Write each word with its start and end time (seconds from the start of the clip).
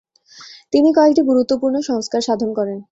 তিনি 0.73 0.89
কয়েকটি 0.97 1.21
গুরুত্বপূর্ণ 1.29 1.75
সংস্কার 1.89 2.21
সাধন 2.27 2.49
করেন। 2.53 2.77